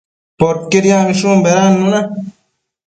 Poquied 0.43 0.85
yacmishun 0.89 1.45
bedannuna 1.45 1.99